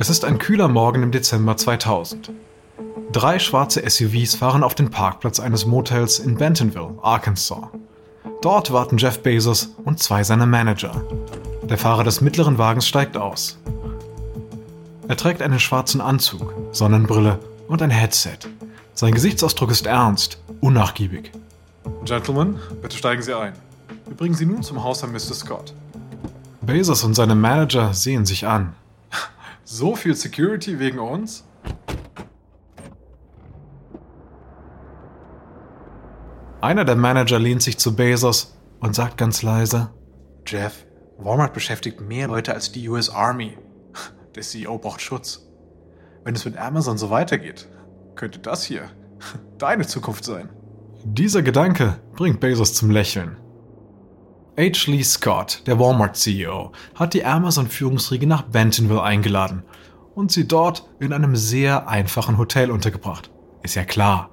[0.00, 2.32] Es ist ein kühler Morgen im Dezember 2000.
[3.12, 7.68] Drei schwarze SUVs fahren auf den Parkplatz eines Motels in Bentonville, Arkansas.
[8.40, 11.04] Dort warten Jeff Bezos und zwei seiner Manager.
[11.64, 13.58] Der Fahrer des mittleren Wagens steigt aus.
[15.06, 18.38] Er trägt einen schwarzen Anzug, Sonnenbrille und ein Headset.
[18.94, 21.30] Sein Gesichtsausdruck ist ernst, unnachgiebig.
[22.06, 23.52] Gentlemen, bitte steigen Sie ein.
[24.06, 25.34] Wir bringen Sie nun zum Haus an Mr.
[25.34, 25.74] Scott.
[26.62, 28.72] Bezos und seine Manager sehen sich an.
[29.72, 31.44] So viel Security wegen uns?
[36.60, 39.90] Einer der Manager lehnt sich zu Bezos und sagt ganz leise:
[40.44, 40.84] Jeff,
[41.18, 43.56] Walmart beschäftigt mehr Leute als die US Army.
[44.34, 45.46] Der CEO braucht Schutz.
[46.24, 47.68] Wenn es mit Amazon so weitergeht,
[48.16, 48.90] könnte das hier
[49.58, 50.48] deine Zukunft sein.
[51.04, 53.36] Dieser Gedanke bringt Bezos zum Lächeln.
[54.60, 54.90] H.
[54.90, 59.62] Lee Scott, der Walmart-CEO, hat die Amazon-Führungsriege nach Bentonville eingeladen
[60.14, 63.30] und sie dort in einem sehr einfachen Hotel untergebracht.
[63.62, 64.28] Ist ja klar.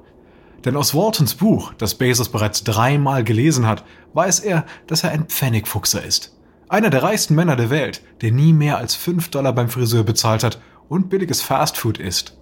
[0.66, 5.28] Denn aus Waltons Buch, das Bezos bereits dreimal gelesen hat, weiß er, dass er ein
[5.28, 6.38] Pfennigfuchser ist.
[6.68, 10.44] Einer der reichsten Männer der Welt, der nie mehr als 5 Dollar beim Friseur bezahlt
[10.44, 12.38] hat und billiges Fastfood isst.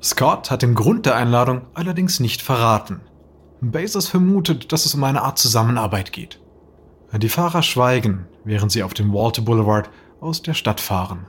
[0.00, 3.00] Scott hat den Grund der Einladung allerdings nicht verraten.
[3.60, 6.38] Bezos vermutet, dass es um eine Art Zusammenarbeit geht.
[7.12, 11.26] Die Fahrer schweigen, während sie auf dem Walter Boulevard aus der Stadt fahren.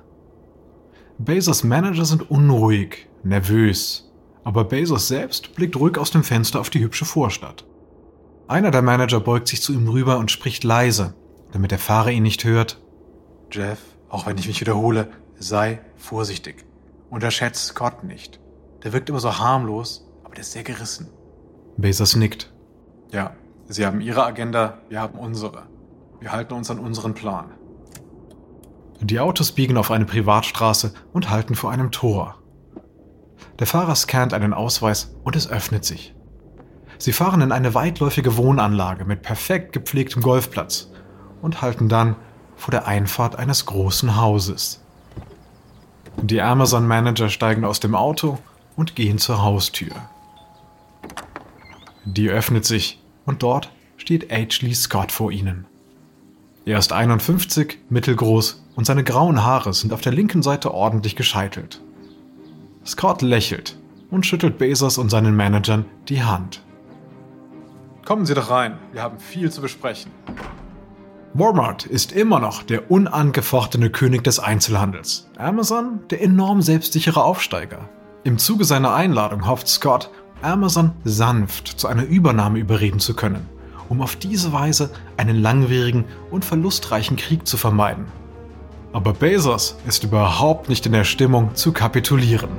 [1.17, 4.11] Bezos Manager sind unruhig, nervös,
[4.43, 7.65] aber Bezos selbst blickt ruhig aus dem Fenster auf die hübsche Vorstadt.
[8.47, 11.15] Einer der Manager beugt sich zu ihm rüber und spricht leise,
[11.51, 12.81] damit der Fahrer ihn nicht hört.
[13.51, 16.65] Jeff, auch wenn ich mich wiederhole, sei vorsichtig.
[17.09, 18.39] Unterschätzt Scott nicht.
[18.83, 21.09] Der wirkt immer so harmlos, aber der ist sehr gerissen.
[21.77, 22.51] Bezos nickt.
[23.11, 23.35] Ja,
[23.67, 25.63] Sie haben Ihre Agenda, wir haben unsere.
[26.23, 27.51] Wir halten uns an unseren Plan.
[29.01, 32.35] Die Autos biegen auf eine Privatstraße und halten vor einem Tor.
[33.59, 36.15] Der Fahrer scannt einen Ausweis und es öffnet sich.
[36.97, 40.93] Sie fahren in eine weitläufige Wohnanlage mit perfekt gepflegtem Golfplatz
[41.41, 42.15] und halten dann
[42.55, 44.81] vor der Einfahrt eines großen Hauses.
[46.21, 48.37] Die Amazon-Manager steigen aus dem Auto
[48.77, 49.91] und gehen zur Haustür.
[52.05, 54.65] Die öffnet sich und dort steht H.
[54.65, 55.67] Lee Scott vor ihnen.
[56.65, 61.81] Er ist 51, mittelgroß und seine grauen Haare sind auf der linken Seite ordentlich gescheitelt.
[62.85, 63.77] Scott lächelt
[64.09, 66.63] und schüttelt Bezos und seinen Managern die Hand.
[68.05, 70.11] Kommen Sie doch rein, wir haben viel zu besprechen.
[71.33, 75.29] Walmart ist immer noch der unangefochtene König des Einzelhandels.
[75.37, 77.89] Amazon der enorm selbstsichere Aufsteiger.
[78.23, 83.49] Im Zuge seiner Einladung hofft Scott, Amazon sanft zu einer Übernahme überreden zu können,
[83.89, 88.05] um auf diese Weise einen langwierigen und verlustreichen Krieg zu vermeiden.
[88.91, 92.49] Aber Bezos ist überhaupt nicht in der Stimmung zu kapitulieren.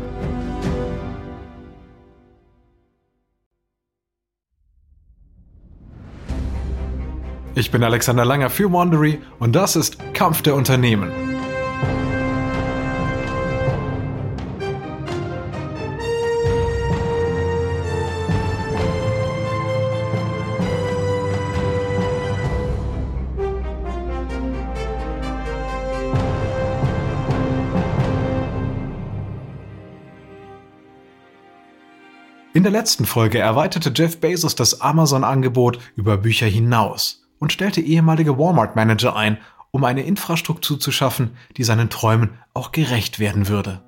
[7.57, 11.13] Ich bin Alexander Langer für Wandery und das ist Kampf der Unternehmen.
[32.57, 38.39] In der letzten Folge erweiterte Jeff Bezos das Amazon-Angebot über Bücher hinaus und stellte ehemalige
[38.39, 39.39] Walmart-Manager ein,
[39.73, 43.83] um eine Infrastruktur zu schaffen, die seinen Träumen auch gerecht werden würde.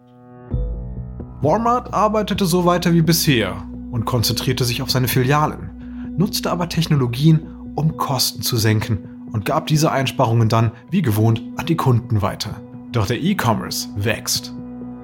[1.43, 3.55] Walmart arbeitete so weiter wie bisher
[3.93, 7.47] und konzentrierte sich auf seine Filialen, nutzte aber Technologien,
[7.77, 12.61] um Kosten zu senken und gab diese Einsparungen dann, wie gewohnt, an die Kunden weiter.
[12.91, 14.53] Doch der E-Commerce wächst.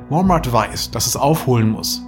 [0.08, 2.02] Walmart weiß, dass es aufholen muss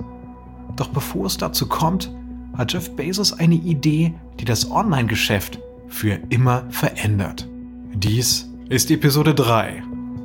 [0.77, 2.11] doch bevor es dazu kommt,
[2.57, 7.49] hat Jeff Bezos eine Idee, die das Online-Geschäft für immer verändert.
[7.95, 9.83] Dies ist Episode 3.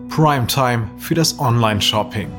[0.09, 2.29] Primetime für das Online-Shopping.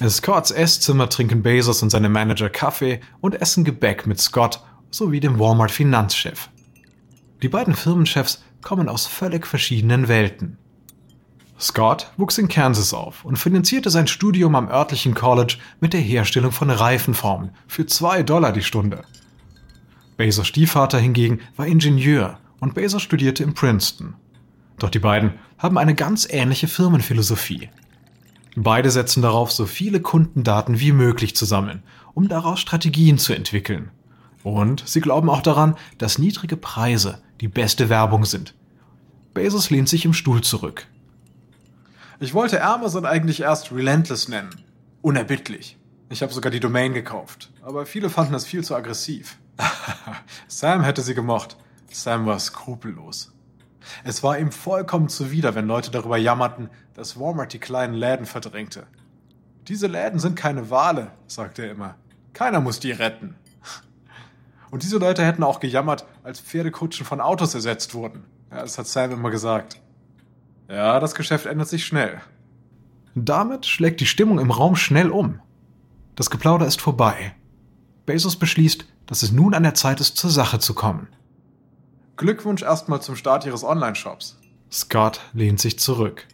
[0.00, 5.20] In Scotts Esszimmer trinken Bezos und seine Manager Kaffee und essen Gebäck mit Scott sowie
[5.20, 6.48] dem Walmart-Finanzchef.
[7.42, 10.56] Die beiden Firmenchefs kommen aus völlig verschiedenen Welten.
[11.60, 16.52] Scott wuchs in Kansas auf und finanzierte sein Studium am örtlichen College mit der Herstellung
[16.52, 19.04] von Reifenformen für zwei Dollar die Stunde.
[20.16, 24.14] Bezos Stiefvater hingegen war Ingenieur und Bezos studierte in Princeton.
[24.78, 27.68] Doch die beiden haben eine ganz ähnliche Firmenphilosophie.
[28.56, 31.82] Beide setzen darauf, so viele Kundendaten wie möglich zu sammeln,
[32.14, 33.90] um daraus Strategien zu entwickeln.
[34.42, 38.54] Und sie glauben auch daran, dass niedrige Preise die beste Werbung sind.
[39.34, 40.86] Bezos lehnt sich im Stuhl zurück.
[42.22, 44.50] Ich wollte Amazon eigentlich erst Relentless nennen.
[45.00, 45.78] Unerbittlich.
[46.10, 47.50] Ich habe sogar die Domain gekauft.
[47.62, 49.38] Aber viele fanden das viel zu aggressiv.
[50.46, 51.56] Sam hätte sie gemocht.
[51.90, 53.32] Sam war skrupellos.
[54.04, 58.86] Es war ihm vollkommen zuwider, wenn Leute darüber jammerten, dass Walmart die kleinen Läden verdrängte.
[59.68, 61.94] Diese Läden sind keine Wale, sagte er immer.
[62.34, 63.34] Keiner muss die retten.
[64.70, 68.24] Und diese Leute hätten auch gejammert, als Pferdekutschen von Autos ersetzt wurden.
[68.50, 69.80] Ja, das hat Sam immer gesagt.
[70.70, 72.20] Ja, das Geschäft ändert sich schnell.
[73.16, 75.40] Damit schlägt die Stimmung im Raum schnell um.
[76.14, 77.34] Das Geplauder ist vorbei.
[78.06, 81.08] Bezos beschließt, dass es nun an der Zeit ist, zur Sache zu kommen.
[82.16, 84.38] Glückwunsch erstmal zum Start Ihres Online-Shops.
[84.70, 86.28] Scott lehnt sich zurück.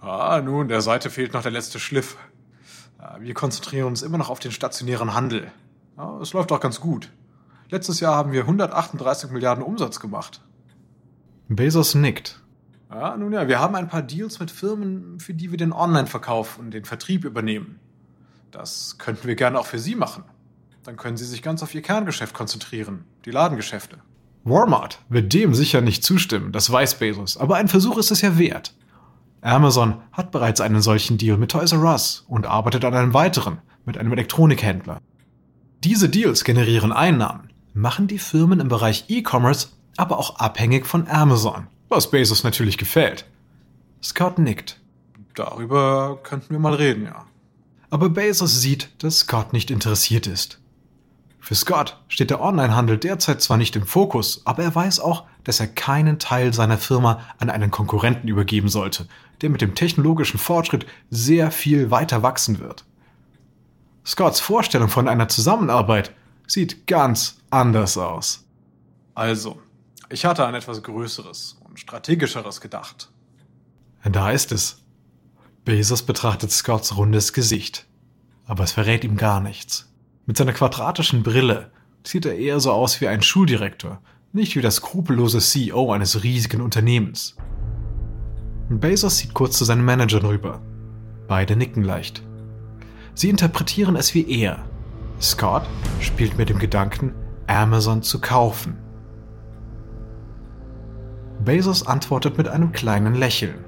[0.00, 2.16] Ah, nun, der Seite fehlt noch der letzte Schliff.
[3.20, 5.50] Wir konzentrieren uns immer noch auf den stationären Handel.
[5.98, 7.10] Ja, es läuft auch ganz gut.
[7.68, 10.40] Letztes Jahr haben wir 138 Milliarden Umsatz gemacht.
[11.48, 12.41] Bezos nickt.
[12.94, 16.58] Ja, nun ja, wir haben ein paar Deals mit Firmen, für die wir den Online-Verkauf
[16.58, 17.80] und den Vertrieb übernehmen.
[18.50, 20.24] Das könnten wir gerne auch für Sie machen.
[20.84, 23.98] Dann können Sie sich ganz auf Ihr Kerngeschäft konzentrieren, die Ladengeschäfte.
[24.44, 28.36] Walmart wird dem sicher nicht zustimmen, das weiß Bezos, aber ein Versuch ist es ja
[28.36, 28.74] wert.
[29.40, 33.58] Amazon hat bereits einen solchen Deal mit Toys R Us und arbeitet an einem weiteren
[33.86, 35.00] mit einem Elektronikhändler.
[35.82, 41.66] Diese Deals generieren Einnahmen, machen die Firmen im Bereich E-Commerce aber auch abhängig von Amazon,
[41.92, 43.26] was Bezos natürlich gefällt.
[44.02, 44.80] Scott nickt.
[45.34, 47.26] Darüber könnten wir mal reden, ja.
[47.90, 50.58] Aber Bezos sieht, dass Scott nicht interessiert ist.
[51.38, 55.60] Für Scott steht der Onlinehandel derzeit zwar nicht im Fokus, aber er weiß auch, dass
[55.60, 59.08] er keinen Teil seiner Firma an einen Konkurrenten übergeben sollte,
[59.40, 62.84] der mit dem technologischen Fortschritt sehr viel weiter wachsen wird.
[64.06, 66.14] Scotts Vorstellung von einer Zusammenarbeit
[66.46, 68.44] sieht ganz anders aus.
[69.14, 69.60] Also,
[70.08, 73.10] ich hatte an etwas Größeres und Strategischeres gedacht.
[74.04, 74.84] Da ist es.
[75.64, 77.86] Bezos betrachtet Scotts rundes Gesicht.
[78.44, 79.90] Aber es verrät ihm gar nichts.
[80.26, 81.72] Mit seiner quadratischen Brille
[82.04, 84.02] sieht er eher so aus wie ein Schuldirektor,
[84.34, 87.36] nicht wie der skrupellose CEO eines riesigen Unternehmens.
[88.68, 90.60] Bezos sieht kurz zu seinen Managern rüber.
[91.26, 92.22] Beide nicken leicht.
[93.14, 94.62] Sie interpretieren es wie er.
[95.22, 95.66] Scott
[96.00, 97.14] spielt mit dem Gedanken,
[97.46, 98.76] Amazon zu kaufen.
[101.44, 103.64] Bezos antwortet mit einem kleinen Lächeln.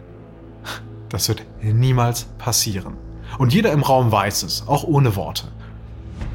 [1.08, 2.96] Das wird niemals passieren.
[3.38, 5.48] Und jeder im Raum weiß es, auch ohne Worte.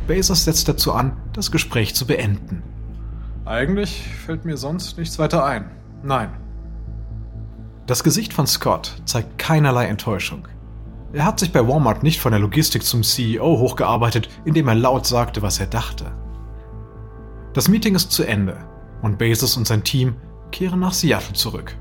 [0.08, 2.64] Bezos setzt dazu an, das Gespräch zu beenden.
[3.46, 5.72] Eigentlich fällt mir sonst nichts weiter ein.
[6.04, 6.30] Nein.
[7.88, 10.48] Das Gesicht von Scott zeigt keinerlei Enttäuschung.
[11.12, 15.08] Er hat sich bei Walmart nicht von der Logistik zum CEO hochgearbeitet, indem er laut
[15.08, 16.06] sagte, was er dachte.
[17.54, 18.58] Das Meeting ist zu Ende
[19.02, 20.16] und Bezos und sein Team
[20.52, 21.76] kehren nach Seattle zurück.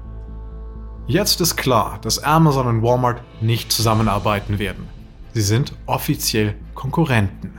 [1.07, 4.89] Jetzt ist klar, dass Amazon und Walmart nicht zusammenarbeiten werden.
[5.33, 7.59] Sie sind offiziell Konkurrenten.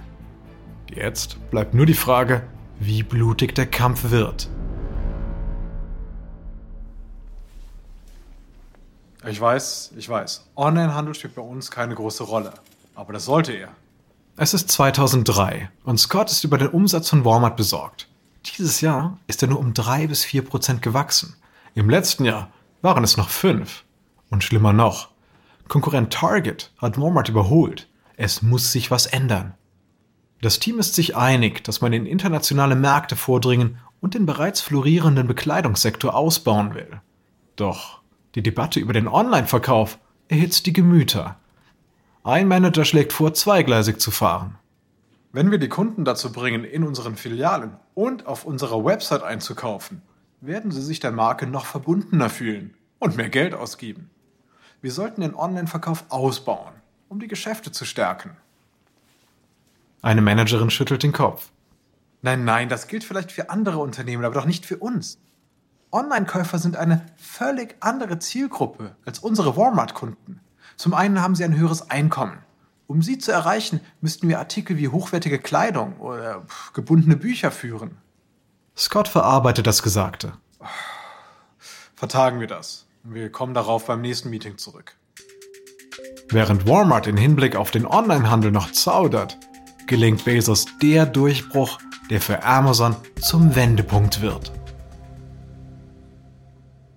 [0.94, 2.44] Jetzt bleibt nur die Frage,
[2.80, 4.50] wie blutig der Kampf wird.
[9.28, 10.46] Ich weiß, ich weiß.
[10.56, 12.54] Onlinehandel spielt bei uns keine große Rolle.
[12.96, 13.70] Aber das sollte er.
[14.36, 18.09] Es ist 2003 und Scott ist über den Umsatz von Walmart besorgt.
[18.46, 21.36] Dieses Jahr ist er nur um drei bis vier Prozent gewachsen.
[21.76, 23.84] Im letzten Jahr waren es noch fünf.
[24.30, 25.10] Und schlimmer noch,
[25.68, 27.88] Konkurrent Target hat Walmart überholt.
[28.18, 29.54] Es muss sich was ändern.
[30.42, 35.28] Das Team ist sich einig, dass man in internationale Märkte vordringen und den bereits florierenden
[35.28, 37.02] Bekleidungssektor ausbauen will.
[37.56, 38.02] Doch
[38.36, 41.38] die Debatte über den Online-Verkauf erhitzt die Gemüter.
[42.24, 44.58] Ein Manager schlägt vor, zweigleisig zu fahren.
[45.32, 50.02] Wenn wir die Kunden dazu bringen, in unseren Filialen und auf unserer Website einzukaufen,
[50.40, 54.10] werden sie sich der Marke noch verbundener fühlen und mehr Geld ausgeben.
[54.82, 56.72] Wir sollten den Online-Verkauf ausbauen,
[57.10, 58.38] um die Geschäfte zu stärken.
[60.02, 61.50] Eine Managerin schüttelt den Kopf.
[62.22, 65.20] Nein, nein, das gilt vielleicht für andere Unternehmen, aber doch nicht für uns.
[65.92, 70.40] Online-Käufer sind eine völlig andere Zielgruppe als unsere Walmart-Kunden.
[70.78, 72.38] Zum einen haben sie ein höheres Einkommen.
[72.90, 76.44] Um sie zu erreichen, müssten wir Artikel wie hochwertige Kleidung oder
[76.74, 78.00] gebundene Bücher führen.
[78.76, 80.34] Scott verarbeitet das Gesagte.
[81.96, 82.88] Vertagen wir das.
[83.04, 84.96] Wir kommen darauf beim nächsten Meeting zurück.
[86.30, 89.38] Während Walmart in Hinblick auf den Onlinehandel noch zaudert,
[89.86, 91.78] gelingt Bezos der Durchbruch,
[92.10, 94.52] der für Amazon zum Wendepunkt wird.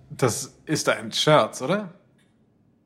[0.09, 1.93] Das ist ein Scherz, oder?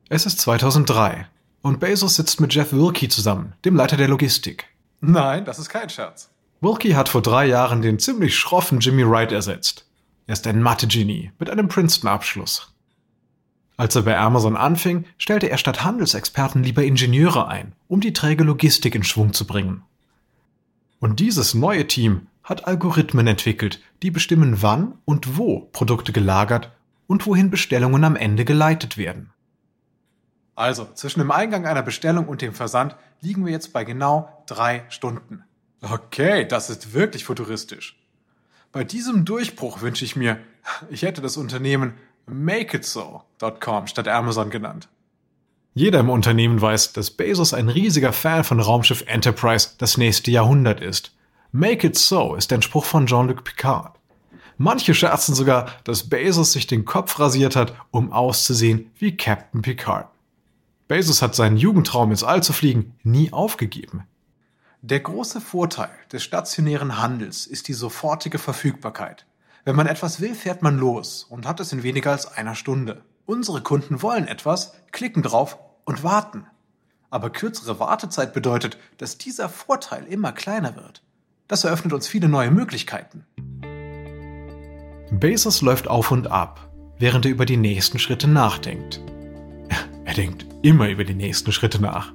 [0.09, 1.25] Es ist 2003
[1.61, 4.65] und Bezos sitzt mit Jeff Wilkie zusammen, dem Leiter der Logistik.
[5.01, 6.29] Nein, das ist kein Scherz.
[6.61, 9.85] Wilkie hat vor drei Jahren den ziemlich schroffen Jimmy Wright ersetzt.
[10.25, 12.73] Er ist ein Mathe-Genie mit einem Princeton-Abschluss.
[13.77, 18.43] Als er bei Amazon anfing, stellte er statt Handelsexperten lieber Ingenieure ein, um die träge
[18.43, 19.83] Logistik in Schwung zu bringen.
[20.99, 26.71] Und dieses neue Team hat Algorithmen entwickelt, die bestimmen, wann und wo Produkte gelagert
[27.05, 29.29] und wohin Bestellungen am Ende geleitet werden.
[30.57, 34.85] Also, zwischen dem Eingang einer Bestellung und dem Versand liegen wir jetzt bei genau drei
[34.89, 35.43] Stunden.
[35.83, 37.95] Okay, das ist wirklich futuristisch.
[38.71, 40.39] Bei diesem Durchbruch wünsche ich mir,
[40.89, 41.93] ich hätte das Unternehmen
[42.25, 44.89] MakeItSo.com statt Amazon genannt.
[45.75, 50.81] Jeder im Unternehmen weiß, dass Bezos ein riesiger Fan von Raumschiff Enterprise das nächste Jahrhundert
[50.81, 51.13] ist.
[51.51, 53.95] Make it so ist ein Spruch von Jean-Luc Picard.
[54.57, 60.07] Manche scherzen sogar, dass Bezos sich den Kopf rasiert hat, um auszusehen wie Captain Picard.
[60.87, 64.07] Bezos hat seinen Jugendtraum ins All zu fliegen nie aufgegeben.
[64.81, 69.25] Der große Vorteil des stationären Handels ist die sofortige Verfügbarkeit.
[69.65, 73.03] Wenn man etwas will, fährt man los und hat es in weniger als einer Stunde.
[73.25, 76.45] Unsere Kunden wollen etwas, klicken drauf und warten.
[77.09, 81.03] Aber kürzere Wartezeit bedeutet, dass dieser Vorteil immer kleiner wird.
[81.49, 83.25] Das eröffnet uns viele neue Möglichkeiten.
[85.11, 89.01] Bezos läuft auf und ab, während er über die nächsten Schritte nachdenkt.
[90.07, 92.13] Er denkt immer über die nächsten Schritte nach.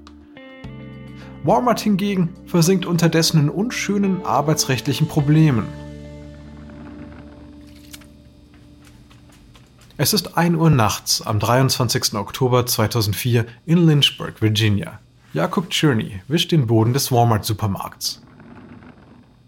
[1.45, 5.69] Walmart hingegen versinkt unterdessen in unschönen arbeitsrechtlichen Problemen.
[9.99, 12.15] Es ist 1 Uhr nachts am 23.
[12.15, 14.99] Oktober 2004 in Lynchburg, Virginia.
[15.35, 18.23] Jakob Cherney wischt den Boden des Walmart-Supermarkts.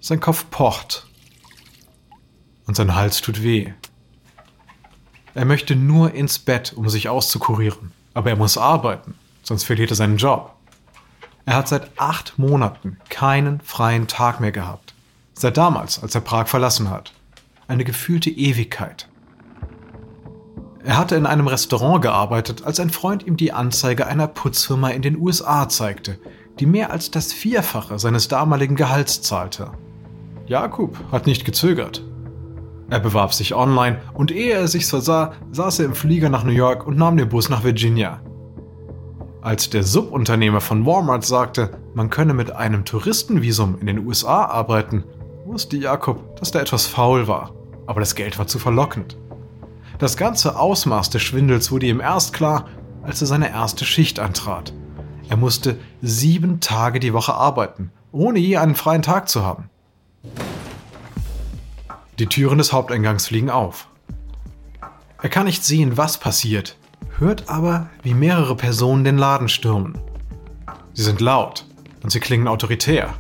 [0.01, 1.07] Sein Kopf pocht
[2.67, 3.73] und sein Hals tut weh.
[5.33, 9.97] Er möchte nur ins Bett, um sich auszukurieren, aber er muss arbeiten, sonst verliert er
[9.97, 10.55] seinen Job.
[11.47, 14.95] Er hat seit acht Monaten keinen freien Tag mehr gehabt.
[15.35, 17.13] Seit damals, als er Prag verlassen hat.
[17.69, 19.09] Eine gefühlte Ewigkeit.
[20.83, 25.03] Er hatte in einem Restaurant gearbeitet, als ein Freund ihm die Anzeige einer Putzfirma in
[25.03, 26.19] den USA zeigte,
[26.61, 29.73] die mehr als das Vierfache seines damaligen Gehalts zahlte.
[30.47, 32.03] Jakub hat nicht gezögert.
[32.95, 36.53] Er bewarb sich online und ehe er sich versah, saß er im Flieger nach New
[36.53, 38.21] York und nahm den Bus nach Virginia.
[39.43, 45.03] Als der Subunternehmer von Walmart sagte, man könne mit einem Touristenvisum in den USA arbeiten,
[45.45, 47.51] wusste Jakob, dass da etwas faul war,
[47.89, 49.19] aber das Geld war zu verlockend.
[49.99, 52.67] Das ganze Ausmaß des Schwindels wurde ihm erst klar,
[53.03, 54.73] als er seine erste Schicht antrat.
[55.29, 59.69] Er musste sieben Tage die Woche arbeiten, ohne je einen freien Tag zu haben.
[62.21, 63.89] Die Türen des Haupteingangs fliegen auf.
[65.21, 66.77] Er kann nicht sehen, was passiert,
[67.19, 69.99] hört aber, wie mehrere Personen den Laden stürmen.
[70.93, 71.67] Sie sind laut
[72.05, 73.15] und sie klingen autoritär.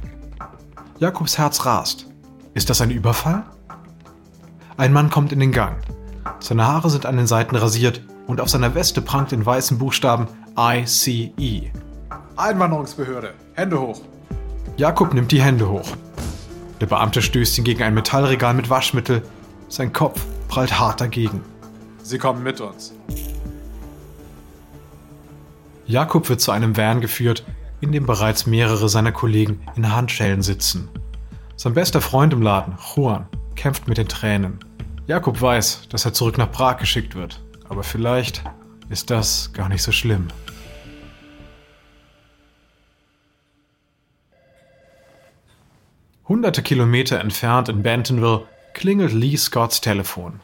[1.01, 2.07] Jakobs Herz rast.
[2.55, 3.43] Ist das ein Überfall?
[4.77, 5.77] Ein Mann kommt in den Gang.
[6.39, 10.29] Seine Haare sind an den Seiten rasiert und auf seiner Weste prangt in weißen Buchstaben
[10.57, 11.73] ICE.
[12.37, 13.35] Einwanderungsbehörde.
[13.55, 14.03] Hände hoch.
[14.77, 15.97] Jakob nimmt die Hände hoch.
[16.81, 19.23] Der Beamte stößt ihn gegen ein Metallregal mit Waschmittel.
[19.69, 21.41] Sein Kopf prallt hart dagegen.
[22.03, 22.93] Sie kommen mit uns.
[25.87, 27.45] Jakob wird zu einem Van geführt,
[27.81, 30.89] in dem bereits mehrere seiner Kollegen in Handschellen sitzen.
[31.57, 34.59] Sein bester Freund im Laden, Juan, kämpft mit den Tränen.
[35.07, 38.43] Jakob weiß, dass er zurück nach Prag geschickt wird, aber vielleicht
[38.89, 40.29] ist das gar nicht so schlimm.
[46.27, 50.41] Hunderte Kilometer entfernt in Bentonville klingelt Lee Scotts Telefon.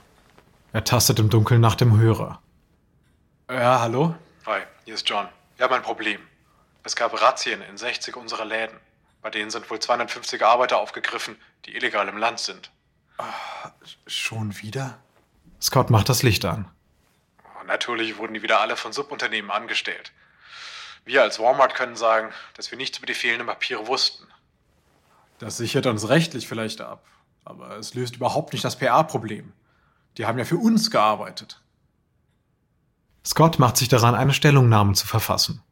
[0.75, 2.43] Er tastet im Dunkeln nach dem Hörer.
[3.49, 4.15] Ja, hallo?
[4.45, 5.27] Hi, hier ist John.
[5.57, 6.21] Wir haben ein Problem.
[6.85, 8.77] Es gab Razzien in 60 unserer Läden.
[9.23, 12.71] Bei denen sind wohl 250 Arbeiter aufgegriffen, die illegal im Land sind.
[14.07, 14.99] Schon wieder?
[15.63, 16.71] Scott macht das Licht an.
[17.67, 20.13] Natürlich wurden die wieder alle von Subunternehmen angestellt.
[21.07, 24.27] Wir als Walmart können sagen, dass wir nichts über die fehlenden Papiere wussten.
[25.41, 27.07] Das sichert uns rechtlich vielleicht ab,
[27.47, 29.55] aber es löst überhaupt nicht das PA-Problem.
[30.19, 31.63] Die haben ja für uns gearbeitet.
[33.25, 35.63] Scott macht sich daran, eine Stellungnahme zu verfassen.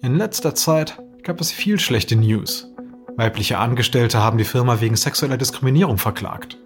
[0.00, 2.68] In letzter Zeit gab es viel schlechte News.
[3.18, 6.56] Weibliche Angestellte haben die Firma wegen sexueller Diskriminierung verklagt.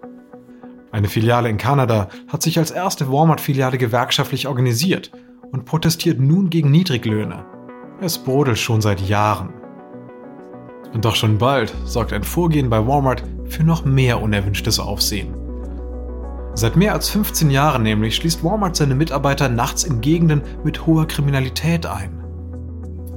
[0.93, 5.11] Eine Filiale in Kanada hat sich als erste Walmart-Filiale gewerkschaftlich organisiert
[5.51, 7.45] und protestiert nun gegen Niedriglöhne.
[7.99, 9.64] Es brodelt schon seit Jahren.
[10.93, 15.33] Und doch schon bald sorgt ein Vorgehen bei Walmart für noch mehr unerwünschtes Aufsehen.
[16.53, 21.05] Seit mehr als 15 Jahren nämlich schließt Walmart seine Mitarbeiter nachts in Gegenden mit hoher
[21.05, 22.23] Kriminalität ein.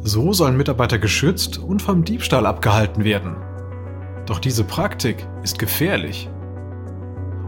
[0.02, 3.36] So sollen Mitarbeiter geschützt und vom Diebstahl abgehalten werden.
[4.26, 6.28] Doch diese Praktik ist gefährlich.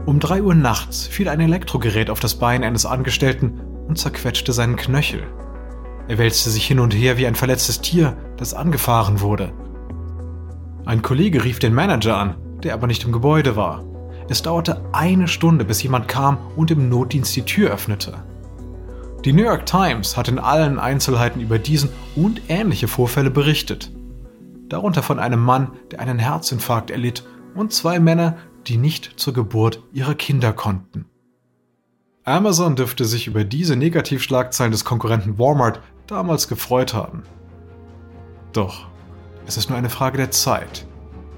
[0.05, 4.77] Um 3 Uhr nachts fiel ein Elektrogerät auf das Bein eines Angestellten und zerquetschte seinen
[4.77, 5.23] Knöchel.
[6.07, 9.53] Er wälzte sich hin und her wie ein verletztes Tier, das angefahren wurde.
[10.85, 13.83] Ein Kollege rief den Manager an, der aber nicht im Gebäude war.
[14.29, 18.23] Es dauerte eine Stunde, bis jemand kam und im Notdienst die Tür öffnete.
[19.25, 23.91] Die New York Times hat in allen Einzelheiten über diesen und ähnliche Vorfälle berichtet.
[24.69, 27.23] Darunter von einem Mann, der einen Herzinfarkt erlitt,
[27.53, 31.05] und zwei Männer, die nicht zur Geburt ihrer Kinder konnten.
[32.23, 37.23] Amazon dürfte sich über diese Negativschlagzeilen des Konkurrenten Walmart damals gefreut haben.
[38.53, 38.90] Doch
[39.47, 40.85] es ist nur eine Frage der Zeit,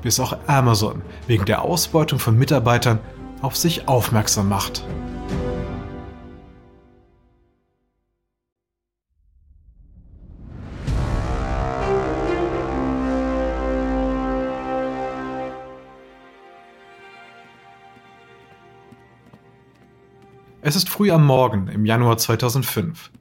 [0.01, 2.99] bis auch Amazon wegen der Ausbeutung von Mitarbeitern
[3.41, 4.83] auf sich aufmerksam macht.
[20.65, 23.11] Es ist früh am Morgen im Januar 2005.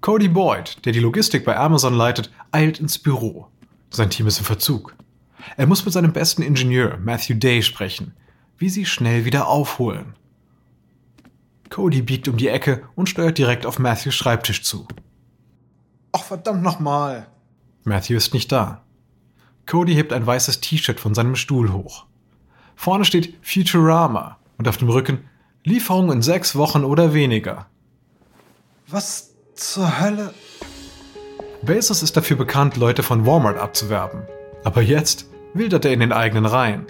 [0.00, 3.46] Cody Boyd, der die Logistik bei Amazon leitet, eilt ins Büro.
[3.90, 4.94] Sein Team ist im Verzug.
[5.56, 8.12] Er muss mit seinem besten Ingenieur, Matthew Day, sprechen,
[8.58, 10.14] wie sie schnell wieder aufholen.
[11.70, 14.86] Cody biegt um die Ecke und steuert direkt auf Matthews Schreibtisch zu.
[16.12, 17.28] Ach verdammt nochmal.
[17.84, 18.82] Matthew ist nicht da.
[19.66, 22.06] Cody hebt ein weißes T-Shirt von seinem Stuhl hoch.
[22.74, 25.24] Vorne steht Futurama und auf dem Rücken
[25.64, 27.66] Lieferung in sechs Wochen oder weniger.
[28.86, 30.32] Was zur Hölle?
[31.62, 34.22] Bezos ist dafür bekannt, Leute von Walmart abzuwerben.
[34.64, 36.86] Aber jetzt wildert er in den eigenen Reihen.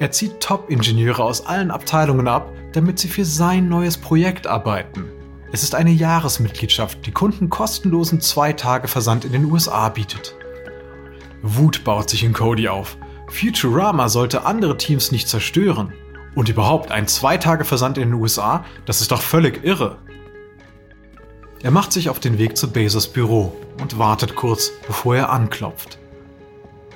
[0.00, 5.06] Er zieht Top-Ingenieure aus allen Abteilungen ab, damit sie für sein neues Projekt arbeiten.
[5.50, 10.34] Es ist eine Jahresmitgliedschaft, die Kunden kostenlosen zwei Tage Versand in den USA bietet.
[11.42, 12.98] Wut baut sich in Cody auf.
[13.28, 15.92] Futurama sollte andere Teams nicht zerstören.
[16.34, 19.98] Und überhaupt, ein Zwei-Tage-Versand in den USA, das ist doch völlig irre.
[21.60, 25.98] Er macht sich auf den Weg zu Bezos Büro und wartet kurz, bevor er anklopft.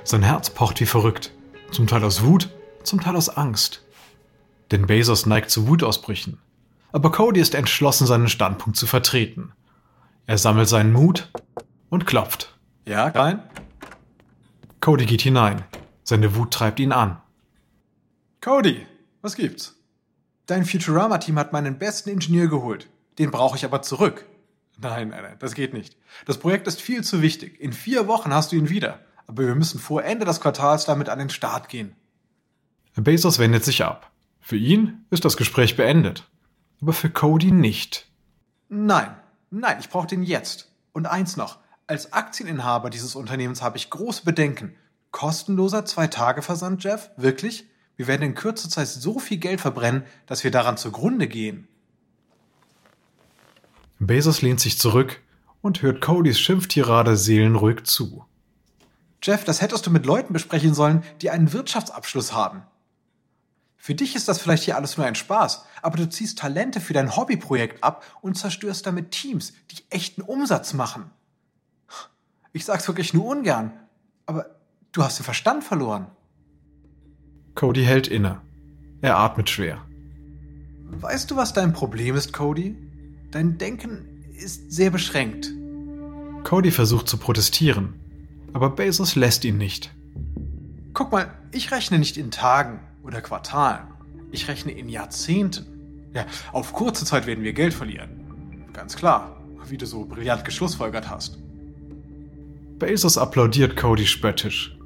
[0.05, 1.31] Sein Herz pocht wie verrückt,
[1.71, 2.49] zum Teil aus Wut,
[2.83, 3.81] zum Teil aus Angst.
[4.71, 6.39] Denn Bezos neigt zu Wutausbrüchen.
[6.93, 9.51] Aber Cody ist entschlossen, seinen Standpunkt zu vertreten.
[10.27, 11.29] Er sammelt seinen Mut
[11.89, 12.57] und klopft.
[12.85, 13.43] Ja, rein?
[14.79, 15.63] Cody geht hinein.
[16.05, 17.17] Seine Wut treibt ihn an.
[18.39, 18.85] Cody,
[19.21, 19.75] was gibt's?
[20.45, 22.87] Dein Futurama-Team hat meinen besten Ingenieur geholt.
[23.19, 24.25] Den brauche ich aber zurück.
[24.79, 25.97] Nein, nein, nein, das geht nicht.
[26.25, 27.59] Das Projekt ist viel zu wichtig.
[27.59, 28.99] In vier Wochen hast du ihn wieder.
[29.27, 31.95] Aber wir müssen vor Ende des Quartals damit an den Start gehen.
[32.95, 34.11] Bezos wendet sich ab.
[34.39, 36.29] Für ihn ist das Gespräch beendet.
[36.81, 38.07] Aber für Cody nicht.
[38.67, 39.15] Nein,
[39.49, 40.71] nein, ich brauche den jetzt.
[40.91, 41.59] Und eins noch.
[41.87, 44.75] Als Aktieninhaber dieses Unternehmens habe ich große Bedenken.
[45.11, 47.11] Kostenloser Zwei-Tage-Versand, Jeff?
[47.17, 47.65] Wirklich?
[47.95, 51.67] Wir werden in kurzer Zeit so viel Geld verbrennen, dass wir daran zugrunde gehen.
[54.07, 55.21] Bezos lehnt sich zurück
[55.61, 58.25] und hört Codys Schimpftirade seelenruhig zu.
[59.21, 62.63] Jeff, das hättest du mit Leuten besprechen sollen, die einen Wirtschaftsabschluss haben.
[63.77, 66.93] Für dich ist das vielleicht hier alles nur ein Spaß, aber du ziehst Talente für
[66.93, 71.09] dein Hobbyprojekt ab und zerstörst damit Teams, die echten Umsatz machen.
[72.51, 73.73] Ich sag's wirklich nur ungern,
[74.25, 74.57] aber
[74.91, 76.07] du hast den Verstand verloren.
[77.55, 78.41] Cody hält inne.
[79.01, 79.85] Er atmet schwer.
[80.91, 82.92] Weißt du, was dein Problem ist, Cody?
[83.33, 84.05] Dein Denken
[84.37, 85.51] ist sehr beschränkt.
[86.43, 87.95] Cody versucht zu protestieren,
[88.53, 89.91] aber Bezos lässt ihn nicht.
[90.93, 93.87] Guck mal, ich rechne nicht in Tagen oder Quartalen.
[94.31, 95.65] Ich rechne in Jahrzehnten.
[96.13, 98.67] Ja, auf kurze Zeit werden wir Geld verlieren.
[98.71, 101.39] Ganz klar, wie du so brillant geschlussfolgert hast.
[102.77, 104.77] Bezos applaudiert Cody spöttisch.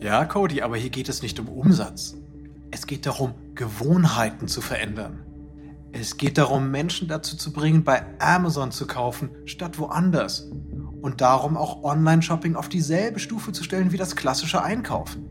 [0.00, 2.14] Ja, Cody, aber hier geht es nicht um Umsatz.
[2.70, 5.24] Es geht darum, Gewohnheiten zu verändern.
[5.96, 10.50] Es geht darum, Menschen dazu zu bringen, bei Amazon zu kaufen, statt woanders.
[11.00, 15.28] Und darum auch Online-Shopping auf dieselbe Stufe zu stellen wie das klassische Einkaufen.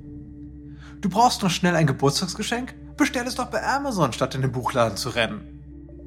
[1.02, 2.76] Du brauchst noch schnell ein Geburtstagsgeschenk?
[2.96, 5.42] Bestell es doch bei Amazon, statt in den Buchladen zu rennen.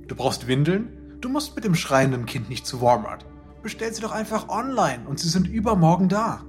[0.09, 0.89] Du brauchst Windeln?
[1.21, 3.27] Du musst mit dem schreienden Kind nicht zu Walmart.
[3.63, 6.45] Bestell sie doch einfach online und sie sind übermorgen da.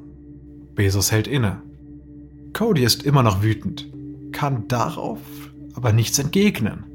[0.76, 1.62] Bezos hält inne.
[2.54, 3.92] Cody ist immer noch wütend,
[4.32, 5.20] kann darauf
[5.74, 6.87] aber nichts entgegnen.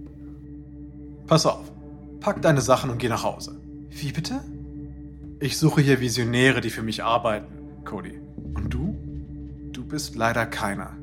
[1.32, 1.72] Pass auf,
[2.20, 3.58] pack deine Sachen und geh nach Hause.
[3.88, 4.44] Wie bitte?
[5.40, 8.20] Ich suche hier Visionäre, die für mich arbeiten, Cody.
[8.52, 8.94] Und du?
[9.72, 10.94] Du bist leider keiner.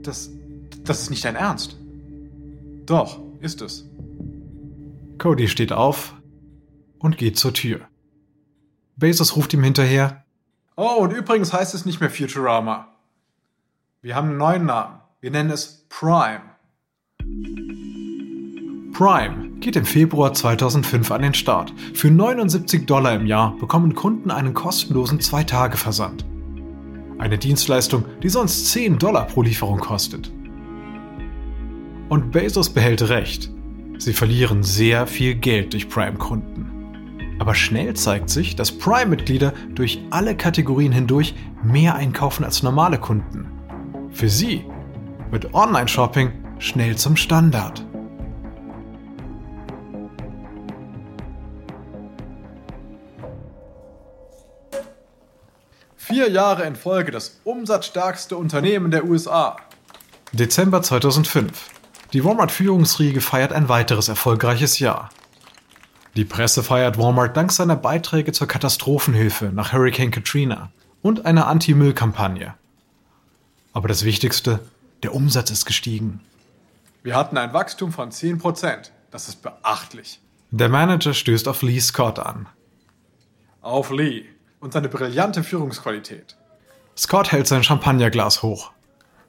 [0.00, 0.30] Das,
[0.84, 1.76] das ist nicht dein Ernst.
[2.86, 3.84] Doch, ist es.
[5.18, 6.14] Cody steht auf
[6.98, 7.80] und geht zur Tür.
[8.96, 10.24] Bezos ruft ihm hinterher.
[10.76, 12.88] Oh, und übrigens heißt es nicht mehr Futurama.
[14.00, 15.00] Wir haben einen neuen Namen.
[15.20, 16.40] Wir nennen es Prime.
[18.92, 21.72] Prime geht im Februar 2005 an den Start.
[21.94, 26.26] Für 79 Dollar im Jahr bekommen Kunden einen kostenlosen 2-Tage-Versand.
[27.18, 30.30] Eine Dienstleistung, die sonst 10 Dollar pro Lieferung kostet.
[32.10, 33.50] Und Bezos behält recht.
[33.96, 37.36] Sie verlieren sehr viel Geld durch Prime-Kunden.
[37.38, 43.46] Aber schnell zeigt sich, dass Prime-Mitglieder durch alle Kategorien hindurch mehr einkaufen als normale Kunden.
[44.10, 44.64] Für sie
[45.30, 47.86] wird Online-Shopping schnell zum Standard.
[56.12, 59.56] Vier Jahre in Folge das umsatzstärkste Unternehmen der USA.
[60.32, 61.70] Dezember 2005.
[62.12, 65.08] Die Walmart-Führungsriege feiert ein weiteres erfolgreiches Jahr.
[66.14, 70.70] Die Presse feiert Walmart dank seiner Beiträge zur Katastrophenhilfe nach Hurricane Katrina
[71.00, 72.52] und einer Anti-Müll-Kampagne.
[73.72, 74.60] Aber das Wichtigste,
[75.02, 76.20] der Umsatz ist gestiegen.
[77.02, 78.90] Wir hatten ein Wachstum von 10%.
[79.10, 80.20] Das ist beachtlich.
[80.50, 82.48] Der Manager stößt auf Lee Scott an.
[83.62, 84.26] Auf Lee
[84.62, 86.36] und seine brillante Führungsqualität.
[86.96, 88.72] Scott hält sein Champagnerglas hoch.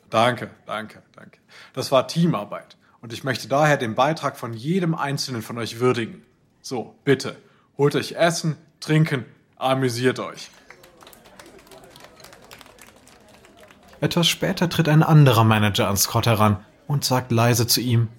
[0.09, 1.39] Danke, danke, danke.
[1.73, 2.77] Das war Teamarbeit.
[3.01, 6.23] Und ich möchte daher den Beitrag von jedem Einzelnen von euch würdigen.
[6.61, 7.35] So, bitte,
[7.77, 9.25] holt euch Essen, Trinken,
[9.57, 10.51] amüsiert euch.
[14.01, 18.09] Etwas später tritt ein anderer Manager an Scott heran und sagt leise zu ihm,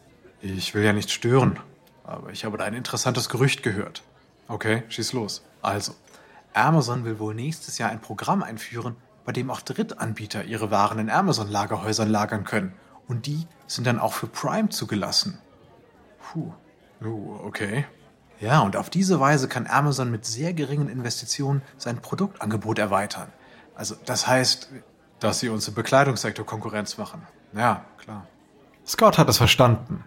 [0.43, 1.61] Ich will ja nicht stören,
[2.03, 4.03] aber ich habe da ein interessantes Gerücht gehört.
[4.49, 5.43] Okay, schieß los.
[5.63, 5.95] Also,
[6.55, 11.11] Amazon will wohl nächstes Jahr ein Programm einführen, bei dem auch Drittanbieter ihre Waren in
[11.11, 12.75] Amazon-Lagerhäusern lagern können.
[13.09, 15.39] Und die sind dann auch für Prime zugelassen.
[16.21, 16.53] Puh.
[17.03, 17.85] Uh, okay.
[18.41, 23.33] Ja, und auf diese Weise kann Amazon mit sehr geringen Investitionen sein Produktangebot erweitern.
[23.75, 24.69] Also, das heißt,
[25.21, 27.23] dass sie uns im Bekleidungssektor Konkurrenz machen.
[27.55, 28.27] Ja, klar.
[28.87, 30.05] Scott hat es verstanden.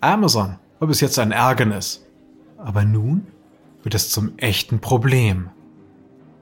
[0.00, 2.04] Amazon war bis jetzt ein Ärgernis.
[2.58, 3.26] Aber nun
[3.82, 5.50] wird es zum echten Problem.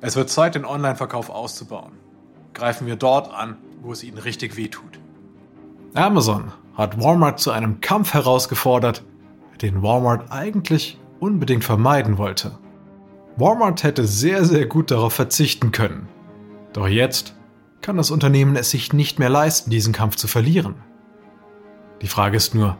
[0.01, 1.93] Es wird Zeit, den Online-Verkauf auszubauen.
[2.55, 4.99] Greifen wir dort an, wo es ihnen richtig wehtut.
[5.95, 9.05] Amazon hat Walmart zu einem Kampf herausgefordert,
[9.61, 12.59] den Walmart eigentlich unbedingt vermeiden wollte.
[13.37, 16.09] Walmart hätte sehr, sehr gut darauf verzichten können.
[16.73, 17.35] Doch jetzt
[17.83, 20.77] kann das Unternehmen es sich nicht mehr leisten, diesen Kampf zu verlieren.
[22.03, 22.79] Die Frage ist nur,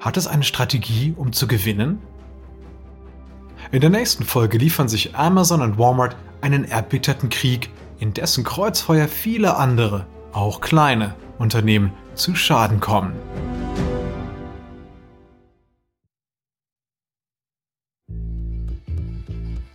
[0.00, 2.00] hat es eine Strategie, um zu gewinnen?
[3.72, 9.08] In der nächsten Folge liefern sich Amazon und Walmart einen erbitterten Krieg, in dessen Kreuzfeuer
[9.08, 13.14] viele andere, auch kleine Unternehmen zu Schaden kommen.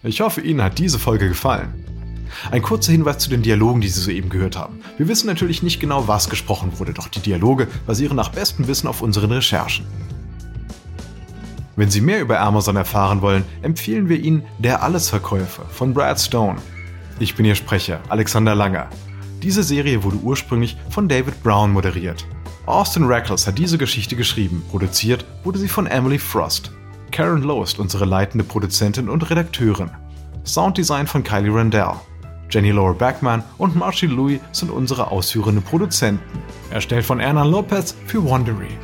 [0.03, 1.83] Ich hoffe, Ihnen hat diese Folge gefallen.
[2.51, 4.79] Ein kurzer Hinweis zu den Dialogen, die Sie soeben gehört haben.
[4.97, 8.87] Wir wissen natürlich nicht genau, was gesprochen wurde, doch die Dialoge basieren nach bestem Wissen
[8.87, 9.87] auf unseren Recherchen.
[11.77, 16.57] Wenn Sie mehr über Amazon erfahren wollen, empfehlen wir Ihnen Der Allesverkäufer von Brad Stone.
[17.19, 18.87] Ich bin Ihr Sprecher, Alexander Langer.
[19.43, 22.25] Diese Serie wurde ursprünglich von David Brown moderiert.
[22.65, 26.71] Austin Reckles hat diese Geschichte geschrieben, produziert wurde sie von Emily Frost.
[27.11, 29.91] Karen Lowe ist unsere leitende Produzentin und Redakteurin.
[30.45, 31.93] Sounddesign von Kylie Randell.
[32.49, 36.39] Jenny Laura Backman und Marcy Louis sind unsere ausführenden Produzenten.
[36.71, 38.79] Erstellt von Erna Lopez für Wondery.